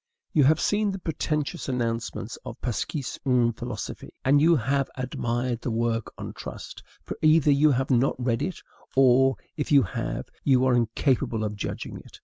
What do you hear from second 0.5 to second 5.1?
seen the pretentious announcements of "L'Esquisse d'une Philosophie," and you have